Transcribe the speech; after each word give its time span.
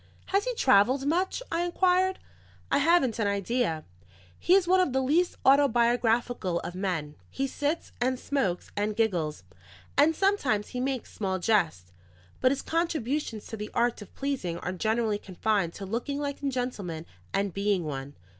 "Has 0.33 0.45
he 0.45 0.55
travelled 0.55 1.05
much?" 1.05 1.43
I 1.51 1.61
inquired. 1.61 2.17
"I 2.71 2.79
haven't 2.79 3.19
an 3.19 3.27
idea. 3.27 3.83
He 4.39 4.55
is 4.55 4.67
one 4.67 4.79
of 4.79 4.93
the 4.93 4.99
least 4.99 5.35
autobiographical 5.45 6.59
of 6.61 6.73
men. 6.73 7.13
He 7.29 7.45
sits, 7.45 7.91
and 8.01 8.17
smokes, 8.19 8.71
and 8.75 8.95
giggles, 8.95 9.43
and 9.95 10.15
sometimes 10.15 10.69
he 10.69 10.79
makes 10.79 11.13
small 11.13 11.37
jests; 11.37 11.91
but 12.39 12.51
his 12.51 12.63
contributions 12.63 13.45
to 13.45 13.57
the 13.57 13.69
art 13.75 14.01
of 14.01 14.15
pleasing 14.15 14.57
are 14.57 14.71
generally 14.73 15.19
confined 15.19 15.75
to 15.75 15.85
looking 15.85 16.17
like 16.19 16.41
a 16.41 16.49
gentleman 16.49 17.05
and 17.31 17.53
being 17.53 17.85
one. 17.85 18.15